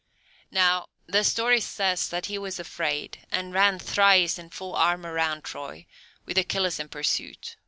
Now 0.49 0.87
the 1.05 1.23
story 1.23 1.59
says 1.59 2.09
that 2.09 2.25
he 2.25 2.39
was 2.39 2.59
afraid, 2.59 3.23
and 3.29 3.53
ran 3.53 3.77
thrice 3.77 4.39
in 4.39 4.49
full 4.49 4.73
armour 4.73 5.13
round 5.13 5.43
Troy, 5.43 5.85
with 6.25 6.39
Achilles 6.39 6.79
in 6.79 6.89
pursuit. 6.89 7.55